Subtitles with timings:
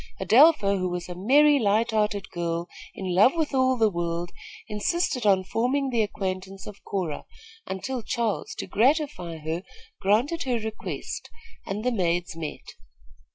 [0.19, 4.31] Adelpha, who was a merry, light hearted girl, in love with all the world,
[4.67, 7.25] insisted on forming the acquaintance of Cora,
[7.67, 9.61] until Charles, to gratify her,
[10.01, 11.29] granted her request,
[11.67, 12.63] and the maids met.